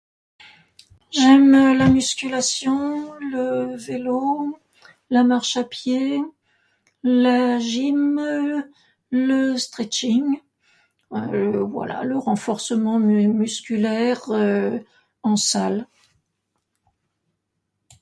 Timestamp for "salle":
15.35-15.85